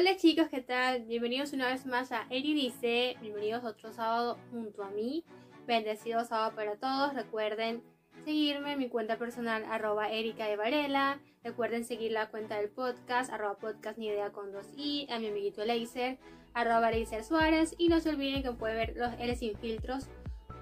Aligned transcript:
Hola 0.00 0.16
chicos, 0.16 0.48
¿qué 0.48 0.62
tal? 0.62 1.02
Bienvenidos 1.02 1.52
una 1.52 1.68
vez 1.68 1.84
más 1.84 2.10
a 2.10 2.24
Eri 2.30 2.54
Dice, 2.54 3.18
bienvenidos 3.20 3.64
otro 3.64 3.92
sábado 3.92 4.38
junto 4.50 4.82
a 4.82 4.88
mí. 4.88 5.26
Bendecido 5.66 6.24
sábado 6.24 6.56
para 6.56 6.76
todos. 6.76 7.12
Recuerden 7.12 7.82
seguirme 8.24 8.72
en 8.72 8.78
mi 8.78 8.88
cuenta 8.88 9.18
personal 9.18 9.62
arroba 9.68 10.08
Erika 10.08 10.46
de 10.46 10.56
Varela. 10.56 11.20
Recuerden 11.44 11.84
seguir 11.84 12.12
la 12.12 12.30
cuenta 12.30 12.56
del 12.56 12.70
podcast 12.70 13.30
arroba 13.30 13.58
podcast 13.58 13.98
ni 13.98 14.06
idea 14.06 14.32
con 14.32 14.52
dos 14.52 14.66
i. 14.74 15.06
A 15.10 15.18
mi 15.18 15.26
amiguito 15.26 15.66
Laser 15.66 16.18
arroba 16.54 16.90
Suárez. 17.22 17.74
Y 17.76 17.88
no 17.88 18.00
se 18.00 18.08
olviden 18.08 18.42
que 18.42 18.52
pueden 18.52 18.78
ver 18.78 18.96
los 18.96 19.12
L 19.20 19.36
sin 19.36 19.54
filtros 19.58 20.08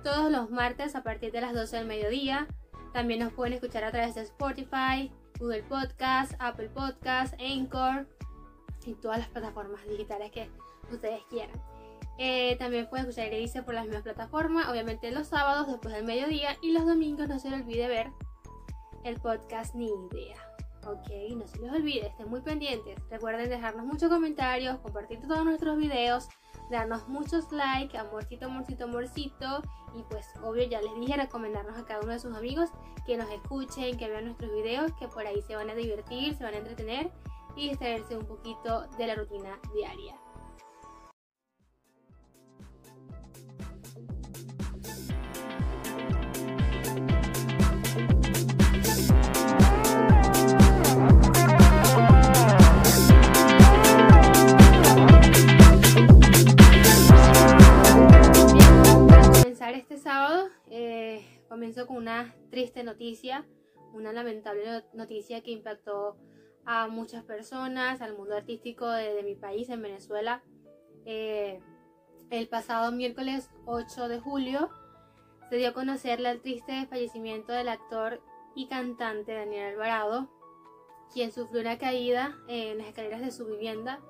todos 0.03 0.33
los 0.33 0.51
martes 0.51 0.97
a 0.97 1.05
partir 1.05 1.31
de 1.31 1.43
las 1.43 1.55
12 1.55 1.77
del 1.77 1.87
mediodía. 1.87 2.49
También 2.93 3.21
nos 3.21 3.33
pueden 3.33 3.53
escuchar 3.53 3.85
a 3.85 3.93
través 3.93 4.17
de 4.17 4.23
Spotify, 4.23 5.13
Google 5.39 5.63
Podcast, 5.63 6.33
Apple 6.41 6.71
Podcast, 6.71 7.41
Anchor 7.41 8.09
y 8.89 8.95
todas 8.95 9.19
las 9.19 9.29
plataformas 9.29 9.87
digitales 9.87 10.31
que 10.33 10.51
ustedes 10.91 11.23
quieran. 11.29 11.61
Eh, 12.17 12.57
también 12.59 12.89
pueden 12.89 13.09
escuchar 13.09 13.31
dice 13.31 13.63
por 13.63 13.75
las 13.75 13.85
mismas 13.85 14.03
plataformas, 14.03 14.69
obviamente 14.69 15.11
los 15.13 15.29
sábados 15.29 15.69
después 15.69 15.95
del 15.95 16.05
mediodía 16.05 16.57
y 16.61 16.73
los 16.73 16.85
domingos 16.85 17.29
no 17.29 17.39
se 17.39 17.51
les 17.51 17.61
olvide 17.61 17.87
ver 17.87 18.11
el 19.05 19.21
podcast 19.21 19.75
Ni 19.75 19.87
Idea. 19.87 20.37
Ok, 20.87 21.09
no 21.37 21.47
se 21.47 21.59
les 21.61 21.71
olvide, 21.71 22.07
estén 22.07 22.29
muy 22.29 22.41
pendientes. 22.41 22.99
Recuerden 23.11 23.49
dejarnos 23.49 23.85
muchos 23.85 24.09
comentarios, 24.09 24.79
compartir 24.79 25.21
todos 25.21 25.45
nuestros 25.45 25.77
videos, 25.77 26.29
darnos 26.71 27.07
muchos 27.09 27.53
likes, 27.53 27.97
amorcito, 27.97 28.47
amorcito, 28.47 28.85
amorcito. 28.85 29.63
Y 29.95 30.03
pues 30.05 30.27
obvio 30.43 30.65
ya 30.65 30.81
les 30.81 30.95
dije 30.99 31.17
recomendarnos 31.17 31.79
a 31.79 31.85
cada 31.85 32.01
uno 32.01 32.13
de 32.13 32.19
sus 32.19 32.35
amigos 32.35 32.71
que 33.07 33.17
nos 33.17 33.31
escuchen, 33.31 33.97
que 33.97 34.09
vean 34.09 34.25
nuestros 34.25 34.51
videos, 34.51 34.93
que 34.99 35.09
por 35.09 35.27
ahí 35.27 35.41
se 35.43 35.57
van 35.57 35.71
a 35.71 35.75
divertir, 35.75 36.35
se 36.35 36.45
van 36.45 36.55
a 36.55 36.59
entretener 36.59 37.11
y 37.59 37.71
distraerse 37.71 38.17
un 38.17 38.25
poquito 38.25 38.87
de 38.97 39.07
la 39.09 39.17
rutina 39.17 39.61
diaria. 39.75 40.15
este 59.75 59.99
sábado 59.99 60.49
eh, 60.71 61.25
comenzó 61.49 61.87
con 61.87 61.97
una 61.97 62.35
triste 62.51 62.83
noticia, 62.83 63.47
una 63.93 64.13
lamentable 64.13 64.85
noticia 64.93 65.43
que 65.43 65.51
impactó 65.51 66.17
a 66.71 66.87
muchas 66.87 67.25
personas, 67.25 68.03
al 68.03 68.15
mundo 68.15 68.37
artístico 68.37 68.87
de, 68.91 69.23
mi 69.23 69.35
país, 69.35 69.71
en 69.71 69.81
Venezuela. 69.81 70.43
Eh, 71.07 71.63
el 72.29 72.47
pasado 72.47 72.93
miércoles 72.93 73.49
8 73.65 74.07
de 74.09 74.21
julio 74.21 74.69
se 75.49 75.57
dio 75.57 75.71
a 75.71 75.73
conocer 75.73 76.21
el 76.21 76.43
triste 76.43 76.87
fallecimiento 76.87 77.55
del 77.55 77.71
actor 77.71 78.21
y 78.55 78.69
cantante 78.69 79.33
Daniel 79.33 79.73
Alvarado, 79.73 80.29
quien 81.11 81.33
sufrió 81.33 81.63
una 81.63 81.79
caída 81.79 82.37
en 82.49 82.77
las 82.77 82.89
escaleras 82.89 83.23
de 83.23 83.31
su 83.31 83.47
vivienda 83.47 84.01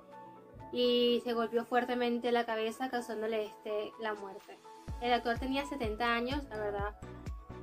y 0.72 1.20
se 1.22 1.34
golpeó 1.34 1.64
fuertemente 1.64 2.32
la 2.32 2.44
cabeza 2.44 2.90
causándole 2.90 3.46
este, 3.46 3.92
la 4.00 4.14
muerte. 4.14 4.58
El 5.00 5.12
actor 5.12 5.38
tenía 5.38 5.64
70 5.64 6.04
años, 6.04 6.42
la 6.50 6.58
verdad. 6.58 7.00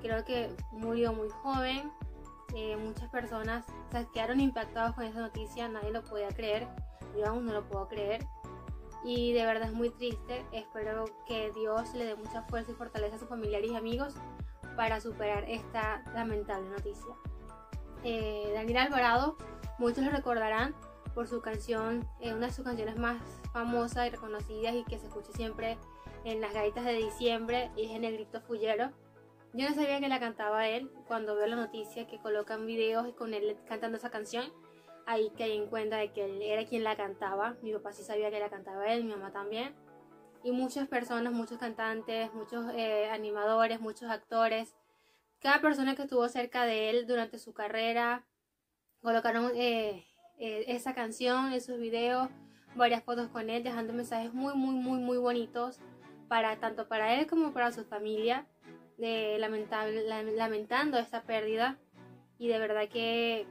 Creo 0.02 0.24
que 0.24 0.56
murió 0.72 1.12
muy 1.12 1.28
joven. 1.44 1.92
Muchas 2.78 3.10
personas 3.10 3.66
se 3.92 4.08
quedaron 4.14 4.40
impactados 4.40 4.96
con 4.96 5.04
esa 5.04 5.20
noticia, 5.20 5.68
nadie 5.68 5.92
lo 5.92 6.04
podía 6.04 6.30
creer. 6.30 6.68
Yo 7.18 7.28
aún 7.28 7.46
no 7.46 7.54
lo 7.54 7.68
puedo 7.68 7.88
creer. 7.88 8.26
Y 9.04 9.34
de 9.34 9.46
verdad 9.46 9.68
es 9.68 9.74
muy 9.74 9.90
triste. 9.90 10.46
Espero 10.52 11.06
que 11.28 11.52
Dios 11.52 11.94
le 11.94 12.06
dé 12.06 12.16
mucha 12.16 12.44
fuerza 12.44 12.72
y 12.72 12.76
fortaleza 12.76 13.18
a 13.18 13.20
sus 13.20 13.30
familiares 13.30 13.72
y 13.72 13.76
amigos 13.76 14.16
para 14.76 15.00
superar 15.02 15.44
esta 15.50 16.04
lamentable 16.14 16.70
noticia. 16.70 17.14
Eh, 18.04 18.52
Daniel 18.54 18.78
Alvarado, 18.78 19.38
muchos 19.78 20.04
lo 20.04 20.12
recordarán 20.12 20.76
por 21.14 21.28
su 21.28 21.42
canción, 21.42 22.08
eh, 22.20 22.34
una 22.34 22.48
de 22.48 22.54
sus 22.54 22.66
canciones 22.66 22.98
más 22.98 23.22
famosas 23.54 24.08
y 24.08 24.10
reconocidas 24.12 24.76
y 24.76 24.84
que 24.84 25.00
se 25.00 25.08
escucha 25.08 25.32
siempre 25.34 25.78
en 26.24 26.42
las 26.42 26.54
gaitas 26.54 26.84
de 26.84 26.94
diciembre 26.94 27.72
y 27.76 27.86
es 27.86 27.92
en 27.92 28.04
el 28.04 28.14
grito 28.14 28.42
fullero. 28.42 28.92
Yo 29.56 29.70
no 29.70 29.74
sabía 29.74 30.02
que 30.02 30.10
la 30.10 30.20
cantaba 30.20 30.68
él. 30.68 30.92
Cuando 31.08 31.36
veo 31.36 31.48
la 31.48 31.56
noticia 31.56 32.08
que 32.08 32.20
colocan 32.20 32.66
videos 32.66 33.14
con 33.16 33.34
él 33.34 33.56
cantando 33.66 33.98
esa 33.98 34.10
canción, 34.10 34.52
ahí 35.06 35.32
caí 35.38 35.56
en 35.56 35.68
cuenta 35.68 35.96
de 35.96 36.12
que 36.12 36.26
él 36.26 36.42
era 36.42 36.66
quien 36.66 36.84
la 36.84 36.98
cantaba. 36.98 37.56
Mi 37.62 37.72
papá 37.72 37.94
sí 37.94 38.04
sabía 38.04 38.30
que 38.30 38.40
la 38.40 38.50
cantaba 38.50 38.92
él, 38.92 39.06
mi 39.06 39.12
mamá 39.12 39.32
también. 39.32 39.74
Y 40.44 40.52
muchas 40.52 40.90
personas, 40.90 41.32
muchos 41.32 41.58
cantantes, 41.58 42.34
muchos 42.34 42.66
eh, 42.76 43.10
animadores, 43.10 43.80
muchos 43.80 44.10
actores, 44.12 44.76
cada 45.40 45.62
persona 45.62 45.96
que 45.96 46.02
estuvo 46.02 46.28
cerca 46.28 46.66
de 46.66 46.90
él 46.90 47.08
durante 47.08 47.40
su 47.40 47.54
carrera, 47.54 48.26
colocaron 49.02 49.52
eh, 49.56 50.06
eh, 50.38 50.66
esa 50.68 50.94
canción, 50.94 51.54
esos 51.54 51.80
videos, 51.80 52.30
varias 52.76 53.04
fotos 53.04 53.30
con 53.30 53.50
él, 53.50 53.64
dejando 53.64 53.94
mensajes 53.94 54.34
muy, 54.34 54.54
muy, 54.56 54.76
muy, 54.76 55.00
muy 55.00 55.18
bonitos 55.18 55.80
para 56.28 56.60
tanto 56.60 56.88
para 56.88 57.14
él 57.14 57.28
como 57.28 57.54
para 57.54 57.72
su 57.72 57.86
familia, 57.86 58.48
de 58.98 59.38
lamentable, 59.40 60.04
lamentando 60.34 60.98
esta 60.98 61.24
pérdida 61.24 61.78
y 62.38 62.48
de 62.48 62.60
verdad 62.60 62.88
que 62.90 63.46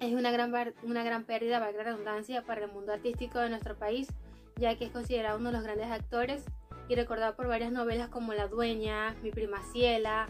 es 0.00 0.12
una 0.12 0.30
gran, 0.30 0.52
una 0.82 1.04
gran 1.04 1.24
pérdida, 1.24 1.58
valga 1.58 1.78
la 1.78 1.90
redundancia, 1.90 2.42
para 2.42 2.64
el 2.64 2.72
mundo 2.72 2.92
artístico 2.92 3.38
de 3.38 3.48
nuestro 3.48 3.76
país, 3.76 4.08
ya 4.56 4.76
que 4.76 4.84
es 4.84 4.90
considerado 4.90 5.38
uno 5.38 5.50
de 5.50 5.56
los 5.56 5.64
grandes 5.64 5.90
actores 5.90 6.44
y 6.88 6.94
recordado 6.94 7.34
por 7.34 7.48
varias 7.48 7.72
novelas 7.72 8.08
como 8.08 8.32
La 8.34 8.46
Dueña, 8.46 9.14
Mi 9.22 9.30
Prima 9.30 9.62
Ciela, 9.72 10.26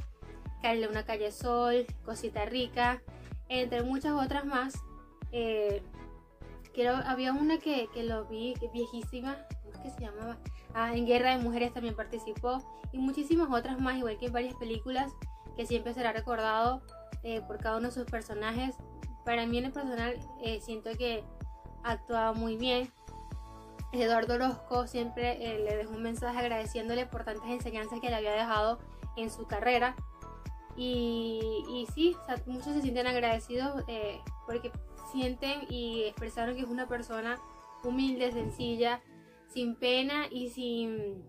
Calle 0.63 0.89
una 0.89 1.05
Calle 1.05 1.33
Sol, 1.33 1.87
Cosita 2.05 2.45
Rica, 2.45 3.03
entre 3.49 3.83
muchas 3.83 4.13
otras 4.13 4.45
más. 4.45 4.75
Eh, 5.33 5.83
había 7.07 7.33
una 7.33 7.59
que, 7.59 7.89
que 7.95 8.05
lo 8.05 8.27
vi, 8.27 8.55
viejísima, 8.73 9.37
¿cómo 9.37 9.51
es 9.51 9.56
que 9.87 9.99
se 9.99 10.01
llamaba? 10.01 10.37
Ah, 10.75 10.95
en 10.95 11.07
Guerra 11.07 11.37
de 11.37 11.43
Mujeres 11.43 11.73
también 11.73 11.95
participó 11.95 12.63
y 12.93 12.99
muchísimas 12.99 13.49
otras 13.51 13.81
más, 13.81 13.97
igual 13.97 14.19
que 14.19 14.27
en 14.27 14.33
varias 14.33 14.55
películas 14.55 15.13
que 15.57 15.67
siempre 15.67 15.95
será 15.95 16.13
recordado 16.13 16.83
eh, 17.23 17.41
por 17.47 17.59
cada 17.59 17.79
uno 17.79 17.89
de 17.89 17.95
sus 17.95 18.05
personajes. 18.05 18.77
Para 19.25 19.47
mí 19.47 19.59
en 19.59 19.67
el 19.67 19.73
personal 19.73 20.19
eh, 20.43 20.61
siento 20.61 20.91
que 20.97 21.25
actuaba 21.83 22.33
muy 22.33 22.57
bien. 22.57 22.91
Eduardo 23.93 24.35
Orozco 24.35 24.87
siempre 24.87 25.33
eh, 25.41 25.65
le 25.65 25.77
dejó 25.77 25.93
un 25.93 26.03
mensaje 26.03 26.39
agradeciéndole 26.39 27.07
por 27.07 27.25
tantas 27.25 27.49
enseñanzas 27.49 28.01
que 28.01 28.11
le 28.11 28.17
había 28.17 28.33
dejado 28.33 28.79
en 29.17 29.31
su 29.31 29.47
carrera. 29.47 29.97
Y, 30.77 31.65
y 31.71 31.87
sí, 31.95 32.15
muchos 32.45 32.75
se 32.75 32.83
sienten 32.83 33.07
agradecidos 33.07 33.83
porque 34.45 34.71
sienten 35.11 35.63
y 35.71 36.03
expresaron 36.03 36.55
que 36.55 36.63
es 36.63 36.69
una 36.69 36.87
persona 36.87 37.41
humilde, 37.83 38.31
sencilla, 38.33 39.01
sin 39.57 39.75
pena 39.75 40.27
y 40.31 40.51
sin, 40.51 41.25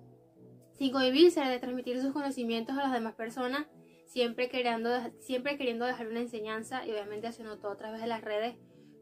sin 0.73 0.91
cohibirse 0.91 1.39
de 1.39 1.59
transmitir 1.59 2.01
sus 2.01 2.11
conocimientos 2.11 2.77
a 2.77 2.83
las 2.83 2.91
demás 2.91 3.15
personas, 3.15 3.67
siempre 4.05 4.49
queriendo, 4.49 4.89
siempre 5.19 5.57
queriendo 5.57 5.85
dejar 5.85 6.07
una 6.07 6.19
enseñanza 6.19 6.85
y 6.85 6.91
obviamente 6.91 7.31
se 7.31 7.43
notó 7.43 7.71
a 7.71 7.77
través 7.77 8.01
de 8.01 8.07
las 8.07 8.21
redes 8.21 8.57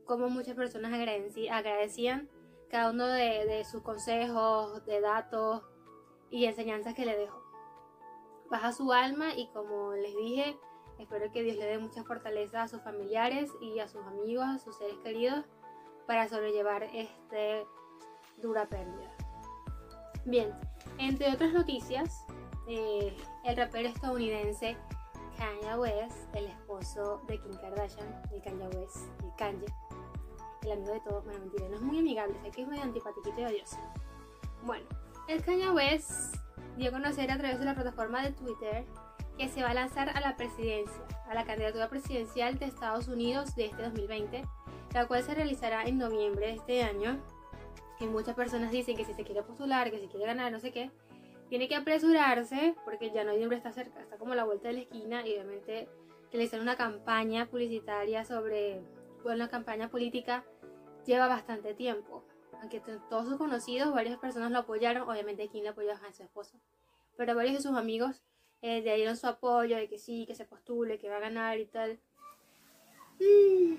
como 0.06 0.30
muchas 0.30 0.54
personas 0.54 0.94
agradecían 0.94 2.30
cada 2.70 2.92
uno 2.92 3.08
de, 3.08 3.66
sus 3.66 3.82
consejos, 3.82 4.86
de 4.86 5.02
datos 5.02 5.64
y 6.30 6.46
enseñanzas 6.46 6.94
que 6.94 7.08
le 7.08 7.18
dejó. 7.18 7.42
Baja 8.52 8.74
su 8.74 8.94
alma 8.94 9.34
y 9.36 9.48
como 9.48 9.94
les 9.94 10.16
dije, 10.16 10.56
espero 11.00 11.32
que 11.32 11.42
Dios 11.42 11.58
le 11.58 11.66
dé 11.66 11.80
mucha 11.80 12.04
fortaleza 12.04 12.62
a 12.62 12.68
sus 12.68 12.84
familiares 12.84 13.50
y 13.60 13.80
a 13.80 13.88
sus 13.88 14.06
amigos, 14.06 14.46
a 14.46 14.60
sus 14.60 14.78
seres 14.78 15.00
queridos 15.04 15.46
para 16.06 16.30
sobrellevar 16.30 16.84
este 16.94 17.66
dura 18.38 18.68
pérdida. 18.68 19.15
Bien, 20.26 20.52
entre 20.98 21.32
otras 21.32 21.54
noticias, 21.54 22.26
eh, 22.68 23.16
el 23.44 23.58
rapero 23.58 23.90
estadounidense 23.90 24.76
Kanye 25.38 25.78
West, 25.78 26.34
el 26.34 26.48
esposo 26.48 27.22
de 27.28 27.40
Kim 27.40 27.54
Kardashian, 27.54 28.08
el 28.34 28.42
Kanye 28.42 28.68
West, 28.70 29.06
el 29.24 29.32
Kanye, 29.38 29.66
el 30.64 30.72
amigo 30.72 30.94
de 30.94 31.00
todos, 31.02 31.24
bueno, 31.26 31.42
mentira, 31.42 31.70
no 31.70 31.76
es 31.76 31.82
muy 31.82 32.00
amigable, 32.00 32.36
sé 32.42 32.50
que 32.50 32.64
es 32.64 32.68
muy 32.68 32.80
antipatiquito 32.80 33.40
y 33.40 33.44
odioso. 33.46 33.78
Bueno, 34.64 34.88
el 35.28 35.44
Kanye 35.44 35.70
West 35.70 36.38
dio 36.76 36.90
a 36.90 36.92
conocer 36.92 37.30
a 37.30 37.38
través 37.38 37.60
de 37.60 37.66
la 37.66 37.76
plataforma 37.76 38.24
de 38.24 38.32
Twitter 38.32 38.84
que 39.38 39.48
se 39.48 39.62
va 39.62 39.70
a 39.70 39.74
lanzar 39.76 40.10
a 40.10 40.20
la 40.22 40.36
presidencia, 40.38 41.04
a 41.30 41.36
la 41.36 41.46
candidatura 41.46 41.88
presidencial 41.88 42.58
de 42.58 42.66
Estados 42.66 43.08
Unidos 43.10 43.56
de 43.56 43.66
este 43.66 43.84
2020, 43.84 44.44
la 44.92 45.06
cual 45.06 45.24
se 45.24 45.36
realizará 45.36 45.84
en 45.84 46.00
noviembre 46.00 46.48
de 46.48 46.54
este 46.54 46.84
año 46.84 47.22
que 47.98 48.08
muchas 48.08 48.36
personas 48.36 48.72
dicen 48.72 48.96
que 48.98 49.06
si 49.06 49.14
se 49.14 49.24
quiere 49.24 49.44
postular, 49.44 49.92
que 49.92 50.00
si 50.00 50.08
quiere 50.08 50.26
ganar, 50.26 50.52
no 50.52 50.60
sé 50.60 50.72
qué, 50.72 50.92
tiene 51.50 51.68
que 51.68 51.76
apresurarse 51.76 52.76
porque 52.84 53.12
ya 53.12 53.24
noviembre 53.24 53.58
está 53.58 53.72
cerca, 53.72 54.02
está 54.02 54.18
como 54.18 54.34
a 54.34 54.36
la 54.36 54.44
vuelta 54.44 54.68
de 54.68 54.74
la 54.74 54.80
esquina 54.82 55.26
y 55.26 55.34
obviamente 55.34 55.88
realizar 56.32 56.60
una 56.60 56.76
campaña 56.76 57.46
publicitaria 57.48 58.26
sobre, 58.26 58.82
bueno, 59.24 59.44
una 59.44 59.50
campaña 59.50 59.90
política 59.90 60.44
lleva 61.06 61.28
bastante 61.28 61.74
tiempo. 61.74 62.24
aunque 62.62 62.80
todos 63.10 63.28
sus 63.28 63.38
conocidos, 63.38 63.94
varias 63.94 64.18
personas 64.18 64.52
lo 64.52 64.60
apoyaron, 64.60 65.08
obviamente 65.08 65.48
Kim 65.50 65.64
le 65.64 65.70
apoyó 65.70 65.92
a 65.92 66.14
su 66.14 66.24
esposo, 66.24 66.60
pero 67.18 67.36
varios 67.36 67.56
de 67.56 67.62
sus 67.62 67.78
amigos 67.78 68.24
eh, 68.62 68.82
le 68.82 68.96
dieron 68.96 69.16
su 69.16 69.28
apoyo 69.28 69.76
de 69.78 69.88
que 69.88 70.00
sí, 70.00 70.26
que 70.26 70.36
se 70.36 70.46
postule, 70.46 70.98
que 70.98 71.10
va 71.10 71.18
a 71.18 71.20
ganar 71.20 71.60
y 71.60 71.66
tal. 71.66 72.00
Mm. 73.20 73.76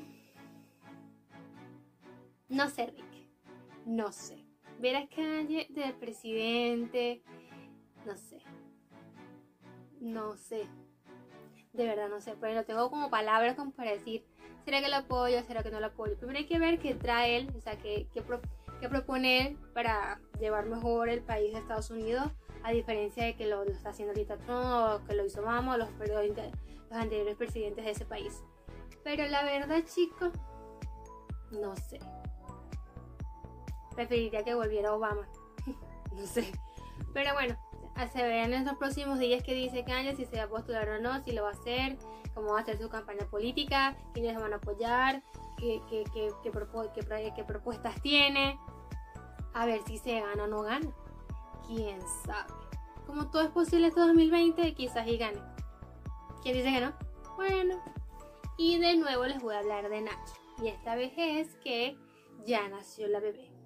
No 2.48 2.68
sé, 2.68 2.94
no 3.86 4.12
sé. 4.12 4.44
Ver 4.80 4.96
a 4.96 5.08
Kanye 5.08 5.68
del 5.70 5.94
presidente, 5.94 7.22
no 8.04 8.16
sé. 8.16 8.42
No 10.00 10.36
sé. 10.36 10.66
De 11.72 11.86
verdad 11.86 12.08
no 12.08 12.20
sé, 12.20 12.34
pero 12.40 12.54
no 12.54 12.64
tengo 12.64 12.90
como 12.90 13.08
palabras 13.10 13.54
como 13.54 13.70
para 13.70 13.92
decir, 13.92 14.26
¿será 14.64 14.82
que 14.82 14.88
lo 14.88 14.96
apoyo? 14.96 15.42
¿Será 15.44 15.62
que 15.62 15.70
no 15.70 15.80
lo 15.80 15.86
apoyo? 15.86 16.16
Primero 16.16 16.38
hay 16.38 16.46
que 16.46 16.58
ver 16.58 16.78
qué 16.78 16.94
trae 16.94 17.36
él, 17.36 17.52
o 17.56 17.60
sea, 17.60 17.78
qué, 17.78 18.08
qué, 18.12 18.22
propone 18.88 19.46
él 19.46 19.58
para 19.72 20.20
llevar 20.40 20.66
mejor 20.66 21.08
el 21.08 21.22
país 21.22 21.52
de 21.52 21.58
Estados 21.58 21.90
Unidos, 21.90 22.30
a 22.62 22.72
diferencia 22.72 23.24
de 23.24 23.36
que 23.36 23.46
lo, 23.46 23.62
está 23.64 23.90
haciendo 23.90 24.12
ahorita 24.12 24.38
Trump, 24.38 25.02
o 25.02 25.06
que 25.06 25.14
lo 25.14 25.24
hizo 25.24 25.42
Obama, 25.42 25.74
o 25.74 25.78
los, 25.78 25.88
los 25.98 26.98
anteriores 26.98 27.36
presidentes 27.36 27.84
de 27.84 27.90
ese 27.90 28.04
país. 28.04 28.42
Pero 29.04 29.26
la 29.26 29.44
verdad, 29.44 29.84
chicos, 29.84 30.32
no 31.52 31.76
sé. 31.76 32.00
Preferiría 33.96 34.44
que 34.44 34.54
volviera 34.54 34.94
Obama. 34.94 35.26
no 36.12 36.26
sé. 36.26 36.52
Pero 37.12 37.32
bueno, 37.32 37.56
se 38.12 38.22
verán 38.22 38.52
en 38.52 38.64
los 38.66 38.76
próximos 38.76 39.18
días 39.18 39.42
que 39.42 39.54
dice 39.54 39.84
Kanye 39.84 40.14
si 40.14 40.26
se 40.26 40.36
va 40.36 40.44
a 40.44 40.48
postular 40.48 40.88
o 40.88 41.00
no, 41.00 41.22
si 41.24 41.32
lo 41.32 41.44
va 41.44 41.48
a 41.48 41.52
hacer, 41.52 41.96
cómo 42.34 42.52
va 42.52 42.58
a 42.58 42.62
hacer 42.62 42.78
su 42.78 42.90
campaña 42.90 43.26
política, 43.30 43.96
quiénes 44.12 44.38
van 44.38 44.52
a 44.52 44.56
apoyar, 44.56 45.22
qué, 45.56 45.80
qué, 45.88 46.50
propuestas 46.50 48.00
tiene, 48.02 48.60
a 49.54 49.64
ver 49.64 49.80
si 49.86 49.96
se 49.96 50.20
gana 50.20 50.44
o 50.44 50.46
no 50.46 50.62
gana. 50.62 50.90
Quién 51.66 51.98
sabe. 52.24 52.52
Como 53.06 53.30
todo 53.30 53.42
es 53.42 53.50
posible 53.50 53.88
este 53.88 54.00
2020, 54.00 54.74
quizás 54.74 55.06
y 55.08 55.16
gane. 55.16 55.40
¿Quién 56.42 56.54
dice 56.54 56.70
que 56.70 56.80
no? 56.80 56.92
Bueno. 57.36 57.82
Y 58.58 58.78
de 58.78 58.96
nuevo 58.96 59.24
les 59.24 59.42
voy 59.42 59.54
a 59.54 59.58
hablar 59.58 59.88
de 59.88 60.02
Nacho. 60.02 60.34
Y 60.62 60.68
esta 60.68 60.94
vez 60.96 61.12
es 61.16 61.56
que 61.56 61.96
ya 62.44 62.68
nació 62.68 63.08
la 63.08 63.20
bebé 63.20 63.56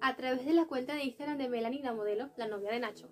a 0.00 0.16
través 0.16 0.44
de 0.44 0.52
la 0.52 0.66
cuenta 0.66 0.94
de 0.94 1.04
Instagram 1.04 1.38
de 1.38 1.48
Melanie, 1.48 1.82
la 1.82 1.92
modelo, 1.92 2.30
la 2.36 2.46
novia 2.46 2.70
de 2.70 2.80
Nacho. 2.80 3.08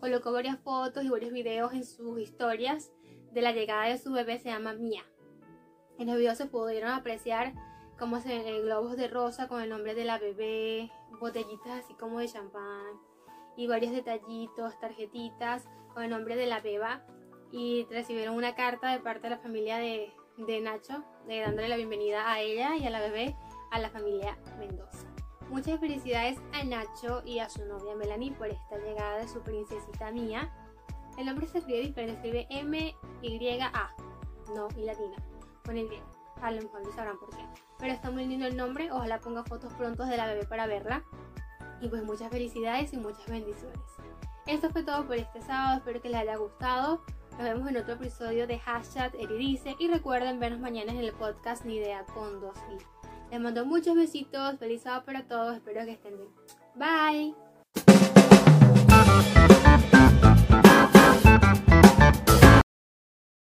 Colocó 0.00 0.32
varias 0.32 0.58
fotos 0.58 1.04
y 1.04 1.08
varios 1.08 1.32
videos 1.32 1.72
en 1.72 1.84
sus 1.84 2.18
historias 2.20 2.92
de 3.32 3.42
la 3.42 3.52
llegada 3.52 3.84
de 3.84 3.98
su 3.98 4.12
bebé, 4.12 4.38
se 4.38 4.50
llama 4.50 4.74
Mia. 4.74 5.04
En 5.98 6.08
los 6.08 6.16
videos 6.16 6.38
se 6.38 6.46
pudieron 6.46 6.90
apreciar 6.90 7.54
cómo 7.98 8.20
se 8.20 8.28
ven 8.28 8.62
globos 8.62 8.96
de 8.96 9.08
rosa 9.08 9.48
con 9.48 9.62
el 9.62 9.70
nombre 9.70 9.94
de 9.94 10.04
la 10.04 10.18
bebé, 10.18 10.90
botellitas 11.20 11.84
así 11.84 11.94
como 11.94 12.20
de 12.20 12.28
champán 12.28 13.00
y 13.56 13.66
varios 13.66 13.92
detallitos, 13.92 14.78
tarjetitas 14.80 15.64
con 15.94 16.04
el 16.04 16.10
nombre 16.10 16.36
de 16.36 16.46
la 16.46 16.60
beba 16.60 17.02
y 17.50 17.86
recibieron 17.90 18.36
una 18.36 18.54
carta 18.54 18.92
de 18.92 18.98
parte 19.00 19.22
de 19.24 19.30
la 19.30 19.38
familia 19.38 19.78
de, 19.78 20.12
de 20.36 20.60
Nacho, 20.60 21.02
de 21.26 21.40
dándole 21.40 21.68
la 21.68 21.76
bienvenida 21.76 22.30
a 22.30 22.40
ella 22.40 22.76
y 22.76 22.84
a 22.84 22.90
la 22.90 23.00
bebé 23.00 23.34
a 23.70 23.78
la 23.78 23.88
familia 23.88 24.36
Mendoza. 24.58 25.15
Muchas 25.50 25.78
felicidades 25.78 26.38
a 26.52 26.64
Nacho 26.64 27.22
y 27.24 27.38
a 27.38 27.48
su 27.48 27.64
novia 27.64 27.94
Melanie 27.94 28.32
por 28.32 28.48
esta 28.48 28.78
llegada 28.78 29.18
de 29.18 29.28
su 29.28 29.40
princesita 29.42 30.10
mía. 30.10 30.50
El 31.16 31.26
nombre 31.26 31.46
se 31.46 31.58
escribe 31.58 31.82
diferente, 31.82 32.14
escribe 32.14 32.46
M-Y-A, 32.50 33.94
no 34.54 34.68
y 34.76 34.84
latina, 34.84 35.16
con 35.64 35.78
el 35.78 35.88
A 36.42 36.50
lo 36.50 36.62
mejor 36.62 36.82
no 36.84 36.92
sabrán 36.92 37.18
por 37.18 37.30
qué. 37.30 37.44
Pero 37.78 37.92
está 37.92 38.10
muy 38.10 38.26
lindo 38.26 38.46
el 38.46 38.56
nombre, 38.56 38.90
ojalá 38.90 39.20
ponga 39.20 39.44
fotos 39.44 39.72
prontos 39.74 40.08
de 40.08 40.16
la 40.16 40.26
bebé 40.26 40.46
para 40.46 40.66
verla. 40.66 41.04
Y 41.80 41.88
pues 41.88 42.02
muchas 42.02 42.30
felicidades 42.30 42.92
y 42.92 42.96
muchas 42.96 43.26
bendiciones. 43.26 43.80
Esto 44.46 44.70
fue 44.70 44.82
todo 44.82 45.06
por 45.06 45.16
este 45.16 45.40
sábado, 45.42 45.78
espero 45.78 46.02
que 46.02 46.08
les 46.08 46.20
haya 46.20 46.36
gustado. 46.36 47.02
Nos 47.32 47.42
vemos 47.42 47.68
en 47.68 47.76
otro 47.76 47.94
episodio 47.94 48.46
de 48.46 48.58
Hashtag 48.58 49.14
Eridice 49.14 49.76
y 49.78 49.88
recuerden 49.88 50.40
vernos 50.40 50.60
mañana 50.60 50.92
en 50.92 50.98
el 50.98 51.12
podcast 51.12 51.64
Ni 51.64 51.76
Idea 51.76 52.04
con 52.06 52.40
2 52.40 52.56
i 52.72 52.95
les 53.36 53.42
mando 53.42 53.66
muchos 53.66 53.94
besitos, 53.94 54.58
feliz 54.58 54.80
sábado 54.80 55.04
para 55.04 55.22
todos, 55.24 55.56
espero 55.56 55.84
que 55.84 55.92
estén 55.92 56.14
bien. 56.16 56.30
Bye. 56.74 57.34